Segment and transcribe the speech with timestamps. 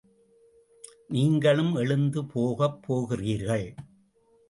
[1.07, 3.73] நீங்களும் எழுந்து போகப் போகிறீர்கள்.